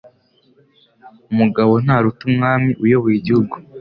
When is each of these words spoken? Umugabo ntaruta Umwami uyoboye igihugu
Umugabo 1.31 1.73
ntaruta 1.83 2.21
Umwami 2.29 2.69
uyoboye 2.83 3.15
igihugu 3.19 3.55